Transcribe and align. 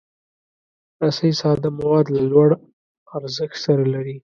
رسۍ 1.03 1.31
ساده 1.41 1.69
مواد 1.79 2.05
له 2.15 2.21
لوړ 2.31 2.49
ارزښت 3.17 3.57
سره 3.65 3.83
لري. 3.93 4.15